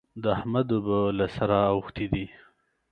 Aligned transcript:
د 0.21 0.23
احمد 0.35 0.67
اوبه 0.75 0.99
له 1.17 1.25
سره 1.35 1.57
اوښتې 1.73 2.05
دي. 2.13 2.25